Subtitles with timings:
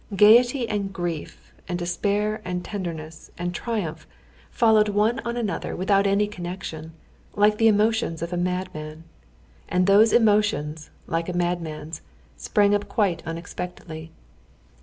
[0.15, 4.07] Gaiety and grief and despair and tenderness and triumph
[4.49, 6.91] followed one another without any connection,
[7.35, 9.03] like the emotions of a madman.
[9.69, 12.01] And those emotions, like a madman's,
[12.35, 14.11] sprang up quite unexpectedly.